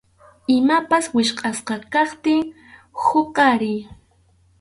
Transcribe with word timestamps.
Imapas 0.59 1.05
wichqʼasqa 1.15 1.75
kaptin 1.93 2.41
huqariy. 3.03 3.79